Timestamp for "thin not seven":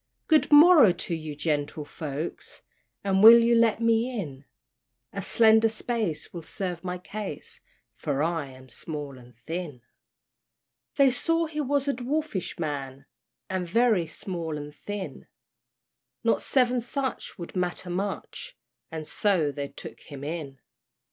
14.73-16.79